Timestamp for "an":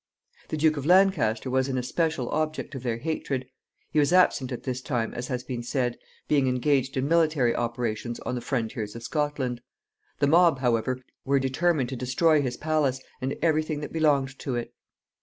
1.67-1.77